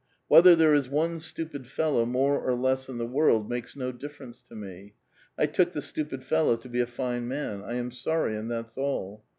[0.27, 4.41] Whether there is one stupid fellow, more or less, in the world makes no ditFerence
[4.47, 4.95] to me.
[5.37, 8.75] I took the stupid fellow to be a line man; I am sorry, and that's
[8.75, 9.23] all.